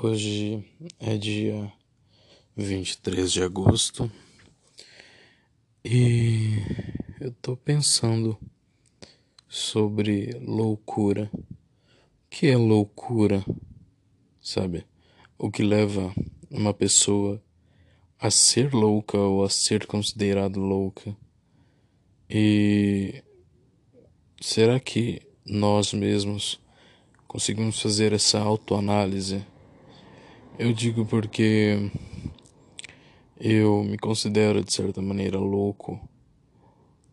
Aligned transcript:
Hoje 0.00 0.64
é 0.98 1.18
dia 1.18 1.70
23 2.56 3.30
de 3.30 3.42
agosto 3.42 4.10
e 5.84 6.56
eu 7.20 7.30
tô 7.42 7.58
pensando 7.58 8.38
sobre 9.46 10.30
loucura. 10.40 11.30
O 11.34 11.42
que 12.30 12.46
é 12.46 12.56
loucura? 12.56 13.44
Sabe? 14.40 14.86
O 15.36 15.50
que 15.50 15.62
leva 15.62 16.10
uma 16.50 16.72
pessoa 16.72 17.42
a 18.18 18.30
ser 18.30 18.72
louca 18.72 19.18
ou 19.18 19.44
a 19.44 19.50
ser 19.50 19.86
considerada 19.86 20.58
louca? 20.58 21.14
E 22.30 23.22
será 24.40 24.80
que 24.80 25.20
nós 25.44 25.92
mesmos 25.92 26.58
conseguimos 27.28 27.78
fazer 27.78 28.14
essa 28.14 28.40
autoanálise? 28.40 29.51
Eu 30.58 30.70
digo 30.74 31.06
porque 31.06 31.90
eu 33.40 33.82
me 33.82 33.96
considero 33.96 34.62
de 34.62 34.70
certa 34.70 35.00
maneira 35.00 35.38
louco. 35.38 35.98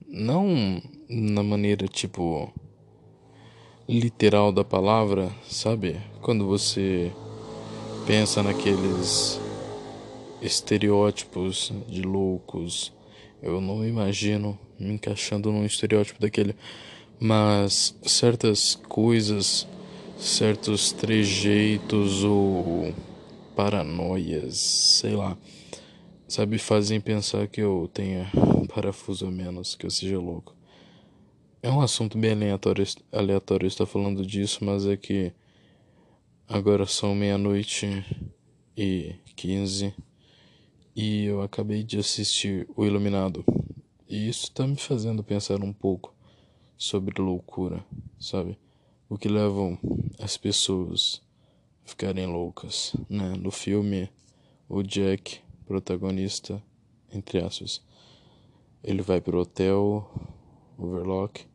Não 0.05 0.81
na 1.09 1.41
maneira 1.41 1.87
tipo 1.87 2.51
literal 3.87 4.51
da 4.51 4.65
palavra, 4.65 5.31
sabe? 5.47 6.01
Quando 6.21 6.45
você 6.45 7.13
pensa 8.05 8.43
naqueles 8.43 9.39
estereótipos 10.41 11.71
de 11.87 12.01
loucos, 12.01 12.91
eu 13.41 13.61
não 13.61 13.87
imagino 13.87 14.59
me 14.77 14.95
encaixando 14.95 15.49
num 15.49 15.65
estereótipo 15.65 16.19
daquele, 16.19 16.57
mas 17.17 17.95
certas 18.03 18.75
coisas, 18.75 19.65
certos 20.17 20.91
trejeitos 20.91 22.25
ou 22.25 22.93
paranoias, 23.59 24.55
sei 24.57 25.17
lá, 25.17 25.37
sabe, 26.29 26.57
fazem 26.57 27.01
pensar 27.01 27.45
que 27.45 27.59
eu 27.59 27.89
tenha 27.93 28.31
parafuso 28.73 29.27
a 29.27 29.31
menos, 29.31 29.75
que 29.75 29.85
eu 29.85 29.91
seja 29.91 30.17
louco. 30.17 30.55
É 31.61 31.69
um 31.69 31.81
assunto 31.81 32.17
bem 32.17 32.31
aleatório, 32.31 32.85
aleatório 33.11 33.67
estar 33.67 33.85
falando 33.85 34.25
disso, 34.25 34.63
mas 34.63 34.85
é 34.85 34.95
que 34.95 35.33
agora 36.47 36.85
são 36.85 37.13
meia-noite 37.13 37.85
e 38.77 39.15
quinze 39.35 39.93
e 40.95 41.25
eu 41.25 41.41
acabei 41.41 41.83
de 41.83 41.99
assistir 41.99 42.65
O 42.77 42.85
Iluminado. 42.85 43.43
E 44.07 44.29
isso 44.29 44.45
está 44.45 44.65
me 44.65 44.77
fazendo 44.77 45.21
pensar 45.21 45.61
um 45.61 45.73
pouco 45.73 46.15
sobre 46.77 47.21
loucura, 47.21 47.83
sabe? 48.17 48.57
O 49.09 49.17
que 49.17 49.27
levam 49.27 49.77
as 50.17 50.37
pessoas 50.37 51.21
ficarem 51.85 52.25
loucas, 52.25 52.95
né? 53.09 53.33
No 53.39 53.51
filme, 53.51 54.09
o 54.67 54.83
Jack, 54.83 55.41
protagonista, 55.65 56.61
entre 57.11 57.39
aspas, 57.39 57.81
ele 58.83 59.01
vai 59.01 59.19
pro 59.19 59.39
hotel 59.39 60.09
Overlock 60.77 61.45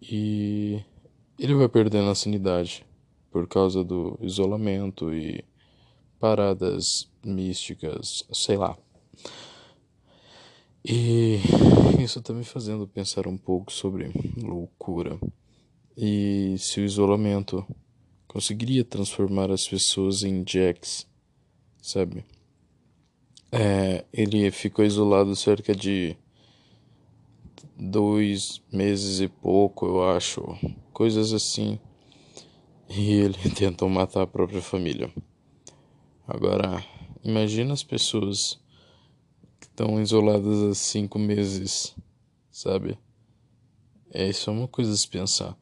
e 0.00 0.82
ele 1.38 1.54
vai 1.54 1.68
perdendo 1.68 2.10
a 2.10 2.14
sanidade 2.14 2.86
por 3.30 3.46
causa 3.46 3.84
do 3.84 4.18
isolamento 4.20 5.12
e 5.12 5.44
paradas 6.18 7.10
místicas, 7.24 8.24
sei 8.32 8.56
lá. 8.56 8.76
E 10.84 11.38
isso 12.02 12.22
tá 12.22 12.32
me 12.32 12.44
fazendo 12.44 12.86
pensar 12.86 13.26
um 13.26 13.36
pouco 13.36 13.70
sobre 13.70 14.10
loucura 14.36 15.18
e 15.96 16.56
se 16.58 16.80
o 16.80 16.84
isolamento 16.84 17.66
conseguiria 18.30 18.84
transformar 18.84 19.50
as 19.50 19.66
pessoas 19.66 20.22
em 20.22 20.44
Jacks, 20.46 21.04
sabe? 21.82 22.24
É, 23.50 24.04
ele 24.12 24.48
ficou 24.52 24.84
isolado 24.84 25.34
cerca 25.34 25.74
de 25.74 26.16
dois 27.76 28.62
meses 28.72 29.18
e 29.18 29.26
pouco, 29.26 29.84
eu 29.84 30.08
acho, 30.08 30.42
coisas 30.92 31.32
assim. 31.32 31.76
E 32.88 33.14
ele 33.14 33.36
tentou 33.50 33.88
matar 33.88 34.22
a 34.22 34.28
própria 34.28 34.62
família. 34.62 35.12
Agora, 36.24 36.84
imagina 37.24 37.72
as 37.72 37.82
pessoas 37.82 38.60
que 39.58 39.66
estão 39.66 40.00
isoladas 40.00 40.62
há 40.62 40.74
cinco 40.76 41.18
meses, 41.18 41.96
sabe? 42.48 42.96
É, 44.12 44.28
isso 44.28 44.50
é 44.50 44.52
uma 44.52 44.68
coisa 44.68 44.92
a 44.92 44.96
se 44.96 45.08
pensar. 45.08 45.58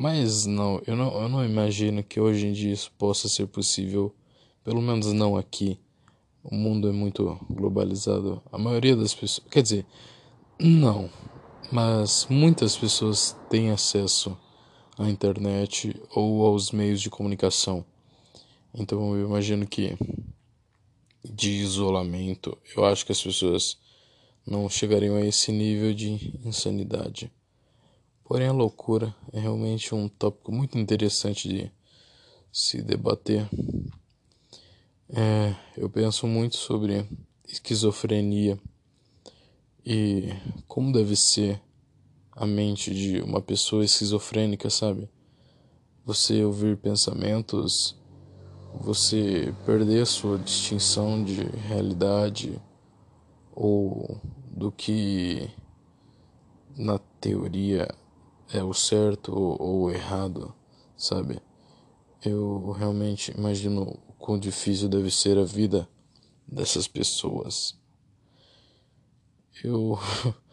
Mas 0.00 0.46
não 0.46 0.80
eu, 0.86 0.96
não, 0.96 1.12
eu 1.20 1.28
não 1.28 1.44
imagino 1.44 2.02
que 2.02 2.18
hoje 2.18 2.46
em 2.46 2.54
dia 2.54 2.72
isso 2.72 2.90
possa 2.96 3.28
ser 3.28 3.46
possível, 3.48 4.14
pelo 4.64 4.80
menos 4.80 5.12
não 5.12 5.36
aqui. 5.36 5.78
O 6.42 6.54
mundo 6.54 6.88
é 6.88 6.90
muito 6.90 7.38
globalizado. 7.50 8.42
A 8.50 8.56
maioria 8.56 8.96
das 8.96 9.12
pessoas. 9.12 9.46
Quer 9.50 9.62
dizer, 9.62 9.86
não. 10.58 11.10
Mas 11.70 12.26
muitas 12.30 12.78
pessoas 12.78 13.36
têm 13.50 13.72
acesso 13.72 14.34
à 14.96 15.06
internet 15.06 15.94
ou 16.14 16.46
aos 16.46 16.72
meios 16.72 17.02
de 17.02 17.10
comunicação. 17.10 17.84
Então 18.72 19.14
eu 19.14 19.26
imagino 19.26 19.66
que 19.66 19.98
de 21.22 21.50
isolamento, 21.50 22.56
eu 22.74 22.86
acho 22.86 23.04
que 23.04 23.12
as 23.12 23.22
pessoas 23.22 23.76
não 24.46 24.66
chegariam 24.66 25.16
a 25.16 25.26
esse 25.26 25.52
nível 25.52 25.92
de 25.92 26.40
insanidade. 26.42 27.30
Porém, 28.30 28.46
a 28.46 28.52
loucura 28.52 29.12
é 29.32 29.40
realmente 29.40 29.92
um 29.92 30.08
tópico 30.08 30.52
muito 30.52 30.78
interessante 30.78 31.48
de 31.48 31.72
se 32.52 32.80
debater. 32.80 33.44
É, 35.08 35.56
eu 35.76 35.90
penso 35.90 36.28
muito 36.28 36.54
sobre 36.54 37.04
esquizofrenia 37.48 38.56
e 39.84 40.28
como 40.68 40.92
deve 40.92 41.16
ser 41.16 41.60
a 42.30 42.46
mente 42.46 42.94
de 42.94 43.20
uma 43.20 43.42
pessoa 43.42 43.84
esquizofrênica, 43.84 44.70
sabe? 44.70 45.10
Você 46.04 46.44
ouvir 46.44 46.76
pensamentos, 46.76 47.96
você 48.80 49.52
perder 49.66 50.02
a 50.02 50.06
sua 50.06 50.38
distinção 50.38 51.24
de 51.24 51.42
realidade 51.66 52.62
ou 53.50 54.20
do 54.46 54.70
que 54.70 55.50
na 56.76 56.96
teoria 57.20 57.92
é 58.52 58.62
o 58.62 58.74
certo 58.74 59.32
ou 59.32 59.84
o 59.84 59.90
errado, 59.90 60.54
sabe? 60.96 61.40
Eu 62.24 62.72
realmente 62.72 63.32
imagino 63.32 63.82
o 64.08 64.12
quão 64.14 64.38
difícil 64.38 64.88
deve 64.88 65.10
ser 65.10 65.38
a 65.38 65.44
vida 65.44 65.88
dessas 66.46 66.88
pessoas. 66.88 67.78
Eu 69.62 69.98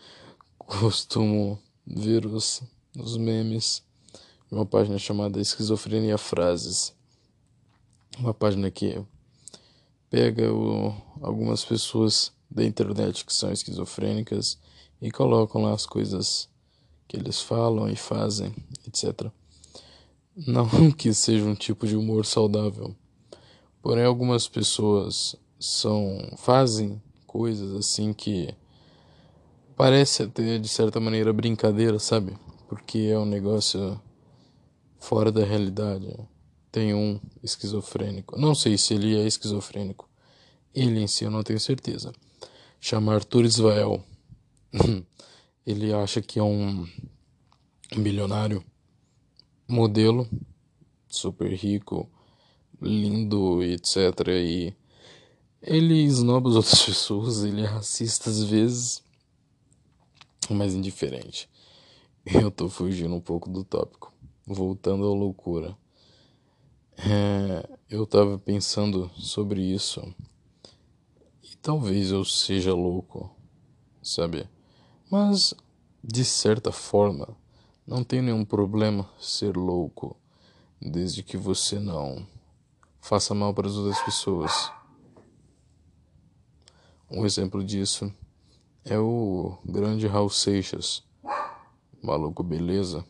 costumo 0.59 1.59
ver 1.85 2.25
os, 2.25 2.61
os 2.95 3.17
memes 3.17 3.83
de 4.47 4.55
uma 4.55 4.65
página 4.65 4.97
chamada 4.99 5.41
Esquizofrenia 5.41 6.17
Frases. 6.17 6.93
Uma 8.19 8.33
página 8.33 8.69
que 8.69 9.03
pega 10.09 10.53
o, 10.53 10.93
algumas 11.21 11.65
pessoas 11.65 12.31
da 12.49 12.63
internet 12.63 13.25
que 13.25 13.33
são 13.33 13.51
esquizofrênicas 13.51 14.57
e 15.01 15.11
colocam 15.11 15.63
lá 15.63 15.73
as 15.73 15.85
coisas 15.85 16.49
que 17.07 17.17
eles 17.17 17.41
falam 17.41 17.89
e 17.89 17.95
fazem, 17.95 18.53
etc. 18.87 19.31
Não 20.35 20.67
que 20.91 21.13
seja 21.13 21.45
um 21.45 21.55
tipo 21.55 21.87
de 21.87 21.95
humor 21.95 22.25
saudável, 22.25 22.95
porém 23.81 24.03
algumas 24.03 24.47
pessoas 24.47 25.35
são 25.59 26.19
fazem 26.37 27.01
coisas 27.25 27.73
assim 27.75 28.13
que 28.13 28.53
parece 29.75 30.23
até 30.23 30.57
de 30.57 30.67
certa 30.67 30.99
maneira 30.99 31.31
brincadeira, 31.31 31.99
sabe? 31.99 32.37
Porque 32.67 33.09
é 33.11 33.17
um 33.17 33.25
negócio 33.25 33.99
fora 34.99 35.31
da 35.31 35.45
realidade. 35.45 36.13
Tem 36.71 36.93
um 36.93 37.19
esquizofrênico, 37.41 38.39
não 38.39 38.53
sei 38.53 38.77
se 38.77 38.93
ele 38.93 39.17
é 39.17 39.25
esquizofrênico. 39.25 40.07
Ele 40.73 40.99
em 40.99 41.07
si 41.07 41.23
eu 41.23 41.31
não 41.31 41.43
tenho 41.43 41.59
certeza. 41.59 42.11
Chama 42.79 43.13
Arthur 43.15 43.45
Israel. 43.45 44.03
ele 45.67 45.91
acha 45.91 46.21
que 46.21 46.39
é 46.39 46.43
um 46.43 46.87
milionário, 47.93 48.63
modelo, 49.67 50.25
super 51.09 51.51
rico, 51.51 52.09
lindo, 52.81 53.61
etc. 53.61 53.97
E 54.29 54.73
ele 55.61 56.05
esnoba 56.05 56.49
as 56.49 56.55
outras 56.55 56.81
pessoas, 56.83 57.43
ele 57.43 57.63
é 57.63 57.65
racista 57.65 58.29
às 58.29 58.41
vezes, 58.41 59.03
mas 60.49 60.73
indiferente. 60.73 61.49
Eu 62.25 62.49
tô 62.49 62.69
fugindo 62.69 63.13
um 63.13 63.21
pouco 63.21 63.49
do 63.49 63.65
tópico, 63.65 64.13
voltando 64.45 65.03
à 65.03 65.13
loucura. 65.13 65.77
É, 66.97 67.69
eu 67.89 68.07
tava 68.07 68.39
pensando 68.39 69.11
sobre 69.17 69.61
isso 69.61 70.01
e 71.43 71.57
talvez 71.57 72.11
eu 72.11 72.23
seja 72.23 72.73
louco, 72.73 73.29
sabe? 74.01 74.47
Mas, 75.09 75.53
de 76.03 76.25
certa 76.25 76.69
forma, 76.69 77.29
não 77.87 78.03
tem 78.03 78.21
nenhum 78.21 78.43
problema 78.43 79.09
ser 79.17 79.55
louco, 79.55 80.17
desde 80.81 81.23
que 81.23 81.37
você 81.37 81.79
não 81.79 82.27
faça 82.99 83.33
mal 83.33 83.53
para 83.53 83.67
as 83.67 83.75
outras 83.75 84.01
pessoas. 84.03 84.69
Um 87.09 87.25
exemplo 87.25 87.63
disso 87.63 88.13
é 88.83 88.99
o 88.99 89.57
grande 89.63 90.07
Raul 90.07 90.29
Seixas, 90.29 91.01
maluco 92.03 92.43
beleza. 92.43 93.05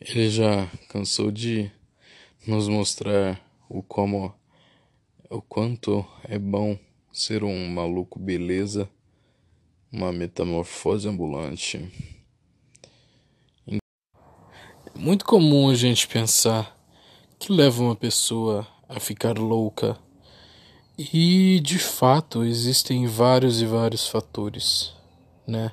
Ele 0.00 0.30
já 0.30 0.68
cansou 0.88 1.32
de 1.32 1.72
nos 2.46 2.68
mostrar 2.68 3.40
o 3.68 3.82
como 3.82 4.32
o 5.28 5.42
quanto 5.42 6.06
é 6.22 6.38
bom 6.38 6.78
ser 7.12 7.44
um 7.44 7.68
maluco 7.68 8.18
beleza, 8.18 8.88
uma 9.92 10.12
metamorfose 10.12 11.08
ambulante. 11.08 11.90
Muito 14.94 15.24
comum 15.24 15.68
a 15.68 15.74
gente 15.74 16.08
pensar 16.08 16.76
que 17.38 17.52
leva 17.52 17.82
uma 17.82 17.96
pessoa 17.96 18.66
a 18.88 18.98
ficar 18.98 19.38
louca. 19.38 19.98
E 20.98 21.60
de 21.60 21.78
fato 21.78 22.44
existem 22.44 23.06
vários 23.06 23.60
e 23.60 23.66
vários 23.66 24.06
fatores, 24.06 24.92
né? 25.46 25.72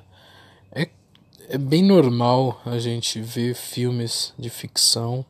é 1.52 1.58
bem 1.58 1.82
normal 1.82 2.62
a 2.64 2.78
gente 2.78 3.20
ver 3.20 3.56
filmes 3.56 4.32
de 4.38 4.48
ficção 4.48 5.26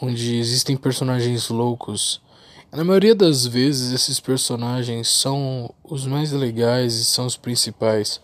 onde 0.00 0.36
existem 0.36 0.76
personagens 0.76 1.48
loucos. 1.48 2.22
Na 2.76 2.84
maioria 2.84 3.14
das 3.14 3.46
vezes, 3.46 3.90
esses 3.90 4.20
personagens 4.20 5.08
são 5.08 5.74
os 5.82 6.06
mais 6.06 6.30
legais 6.30 6.92
e 6.96 7.06
são 7.06 7.24
os 7.24 7.34
principais, 7.34 8.20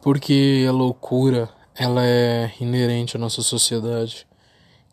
porque 0.00 0.64
a 0.66 0.72
loucura 0.72 1.50
ela 1.74 2.02
é 2.02 2.54
inerente 2.58 3.18
à 3.18 3.20
nossa 3.20 3.42
sociedade. 3.42 4.26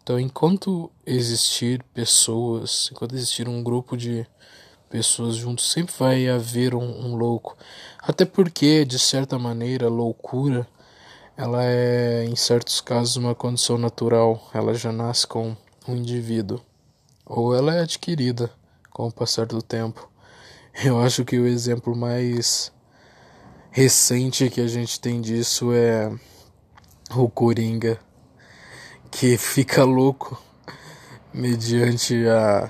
Então, 0.02 0.20
enquanto 0.20 0.92
existir 1.06 1.82
pessoas, 1.94 2.90
enquanto 2.92 3.16
existir 3.16 3.48
um 3.48 3.64
grupo 3.64 3.96
de 3.96 4.28
pessoas 4.90 5.38
juntos, 5.38 5.72
sempre 5.72 5.96
vai 5.98 6.28
haver 6.28 6.76
um, 6.76 7.06
um 7.06 7.16
louco. 7.16 7.56
Até 8.00 8.26
porque, 8.26 8.84
de 8.84 9.00
certa 9.00 9.40
maneira, 9.40 9.86
a 9.86 9.90
loucura 9.90 10.68
ela 11.38 11.64
é, 11.64 12.26
em 12.26 12.36
certos 12.36 12.82
casos, 12.82 13.16
uma 13.16 13.34
condição 13.34 13.78
natural, 13.78 14.46
ela 14.54 14.74
já 14.74 14.92
nasce 14.92 15.26
com 15.26 15.56
um 15.88 15.96
indivíduo, 15.96 16.60
ou 17.26 17.56
ela 17.56 17.76
é 17.76 17.80
adquirida 17.80 18.52
com 18.94 19.08
o 19.08 19.12
passar 19.12 19.48
do 19.48 19.62
tempo. 19.62 20.08
Eu 20.84 21.02
acho 21.02 21.26
que 21.26 21.38
o 21.38 21.48
exemplo 21.48 21.96
mais 21.96 22.72
recente 23.72 24.50
que 24.52 24.62
a 24.62 24.68
gente 24.68 25.00
tem 25.00 25.20
disso 25.20 25.74
é 25.74 26.12
o 27.16 27.28
Coringa, 27.28 28.00
que 29.10 29.36
fica 29.38 29.84
louco 29.84 30.42
mediante 31.34 32.28
a, 32.28 32.70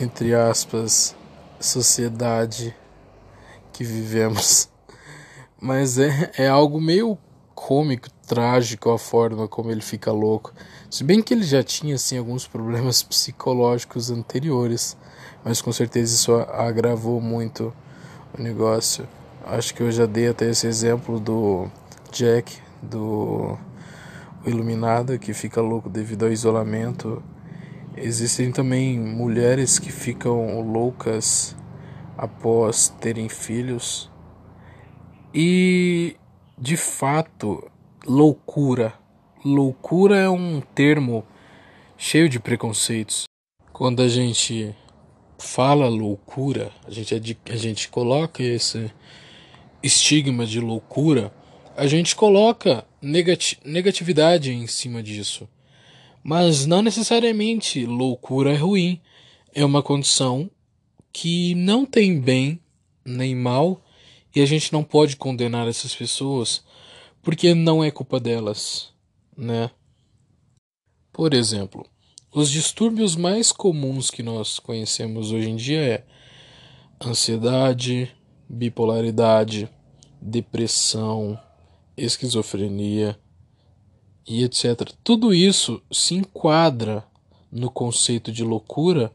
entre 0.00 0.32
aspas, 0.32 1.16
sociedade 1.58 2.74
que 3.72 3.82
vivemos. 3.82 4.68
Mas 5.60 5.98
é, 5.98 6.30
é 6.36 6.48
algo 6.48 6.80
meio 6.80 7.18
cômico, 7.54 8.08
trágico 8.26 8.90
a 8.90 8.98
forma 8.98 9.48
como 9.48 9.70
ele 9.70 9.80
fica 9.80 10.12
louco. 10.12 10.52
Se 10.90 11.04
bem 11.04 11.22
que 11.22 11.34
ele 11.34 11.44
já 11.44 11.62
tinha 11.62 11.94
assim 11.94 12.18
alguns 12.18 12.46
problemas 12.46 13.02
psicológicos 13.04 14.10
anteriores, 14.10 14.96
mas 15.44 15.60
com 15.60 15.72
certeza 15.72 16.14
isso 16.14 16.34
agravou 16.34 17.20
muito 17.20 17.72
o 18.38 18.42
negócio. 18.42 19.06
Acho 19.44 19.74
que 19.74 19.82
eu 19.82 19.90
já 19.90 20.06
dei 20.06 20.28
até 20.28 20.48
esse 20.50 20.66
exemplo 20.66 21.18
do 21.18 21.68
Jack 22.12 22.58
do 22.80 23.58
Iluminado 24.44 25.18
que 25.18 25.32
fica 25.34 25.60
louco 25.60 25.88
devido 25.88 26.24
ao 26.24 26.32
isolamento. 26.32 27.22
Existem 27.96 28.50
também 28.50 28.98
mulheres 28.98 29.78
que 29.78 29.92
ficam 29.92 30.60
loucas 30.60 31.56
após 32.16 32.88
terem 33.00 33.28
filhos. 33.28 34.10
E 35.34 36.16
de 36.58 36.76
fato, 36.76 37.70
loucura. 38.06 38.94
Loucura 39.44 40.16
é 40.16 40.28
um 40.28 40.60
termo 40.60 41.24
cheio 41.96 42.28
de 42.28 42.38
preconceitos. 42.40 43.24
Quando 43.72 44.02
a 44.02 44.08
gente 44.08 44.74
fala 45.38 45.88
loucura, 45.88 46.70
a 46.86 46.90
gente, 46.90 47.38
a 47.48 47.56
gente 47.56 47.88
coloca 47.88 48.42
esse 48.42 48.90
estigma 49.82 50.46
de 50.46 50.60
loucura, 50.60 51.34
a 51.76 51.86
gente 51.86 52.14
coloca 52.14 52.86
negati 53.00 53.58
negatividade 53.64 54.52
em 54.52 54.66
cima 54.66 55.02
disso. 55.02 55.48
Mas 56.22 56.66
não 56.66 56.82
necessariamente 56.82 57.84
loucura 57.84 58.52
é 58.52 58.56
ruim. 58.56 59.00
É 59.54 59.64
uma 59.64 59.82
condição 59.82 60.50
que 61.12 61.54
não 61.56 61.84
tem 61.84 62.18
bem 62.20 62.60
nem 63.04 63.34
mal 63.34 63.82
e 64.34 64.40
a 64.40 64.46
gente 64.46 64.72
não 64.72 64.84
pode 64.84 65.16
condenar 65.16 65.68
essas 65.68 65.94
pessoas 65.94 66.64
porque 67.22 67.54
não 67.54 67.82
é 67.82 67.90
culpa 67.90 68.18
delas, 68.18 68.90
né? 69.36 69.70
Por 71.12 71.32
exemplo, 71.32 71.86
os 72.34 72.50
distúrbios 72.50 73.14
mais 73.14 73.52
comuns 73.52 74.10
que 74.10 74.22
nós 74.22 74.58
conhecemos 74.58 75.30
hoje 75.32 75.50
em 75.50 75.56
dia 75.56 75.80
é 75.80 76.04
ansiedade, 77.04 78.10
bipolaridade, 78.48 79.68
depressão, 80.20 81.38
esquizofrenia 81.96 83.18
e 84.26 84.42
etc. 84.42 84.92
Tudo 85.04 85.34
isso 85.34 85.82
se 85.90 86.14
enquadra 86.14 87.04
no 87.50 87.70
conceito 87.70 88.32
de 88.32 88.42
loucura 88.42 89.12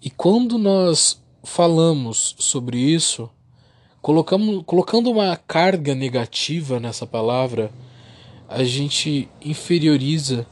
e 0.00 0.10
quando 0.10 0.56
nós 0.56 1.22
falamos 1.42 2.34
sobre 2.38 2.78
isso, 2.78 3.30
colocamos, 4.06 4.62
colocando 4.64 5.10
uma 5.10 5.34
carga 5.34 5.92
negativa 5.92 6.78
nessa 6.78 7.04
palavra, 7.04 7.72
a 8.48 8.62
gente 8.62 9.28
inferioriza 9.44 10.46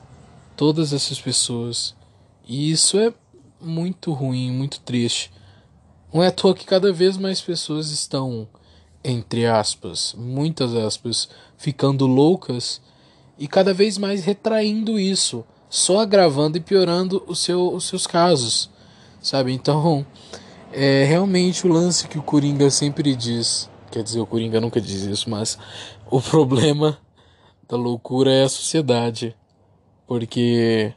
todas 0.56 0.92
essas 0.92 1.20
pessoas. 1.20 1.94
E 2.44 2.68
isso 2.72 2.98
é 2.98 3.14
muito 3.60 4.12
ruim, 4.12 4.50
muito 4.50 4.80
triste. 4.80 5.30
Não 6.12 6.20
é 6.20 6.26
à 6.26 6.32
toa 6.32 6.52
que 6.52 6.64
cada 6.64 6.92
vez 6.92 7.16
mais 7.16 7.40
pessoas 7.40 7.92
estão, 7.92 8.48
entre 9.04 9.46
aspas, 9.46 10.16
muitas 10.18 10.74
aspas, 10.74 11.28
ficando 11.56 12.08
loucas 12.08 12.80
e 13.38 13.46
cada 13.46 13.72
vez 13.72 13.96
mais 13.96 14.24
retraindo 14.24 14.98
isso, 14.98 15.44
só 15.70 16.00
agravando 16.00 16.58
e 16.58 16.60
piorando 16.60 17.22
o 17.28 17.36
seu, 17.36 17.72
os 17.72 17.84
seus 17.84 18.04
casos, 18.04 18.68
sabe? 19.22 19.52
Então, 19.52 20.04
é 20.74 21.04
realmente 21.04 21.66
o 21.66 21.72
lance 21.72 22.08
que 22.08 22.18
o 22.18 22.22
Coringa 22.22 22.68
sempre 22.68 23.14
diz. 23.14 23.70
Quer 23.92 24.02
dizer, 24.02 24.18
o 24.18 24.26
Coringa 24.26 24.60
nunca 24.60 24.80
diz 24.80 25.02
isso, 25.02 25.30
mas 25.30 25.56
o 26.10 26.20
problema 26.22 26.98
da 27.68 27.76
loucura 27.76 28.32
é 28.32 28.42
a 28.42 28.48
sociedade. 28.48 29.36
Porque, 30.04 30.92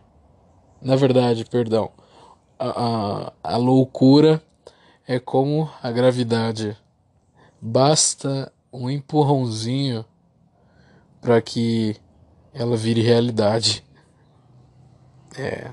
na 0.81 0.95
verdade, 0.95 1.45
perdão, 1.45 1.91
a, 2.57 3.31
a, 3.43 3.53
a 3.53 3.57
loucura 3.57 4.41
é 5.07 5.19
como 5.19 5.69
a 5.81 5.91
gravidade. 5.91 6.75
Basta 7.61 8.51
um 8.73 8.89
empurrãozinho 8.89 10.03
para 11.21 11.39
que 11.39 11.95
ela 12.51 12.75
vire 12.75 13.01
realidade. 13.01 13.83
É. 15.37 15.69